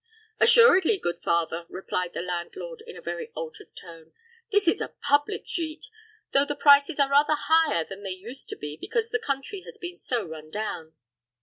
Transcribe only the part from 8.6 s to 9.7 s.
because the country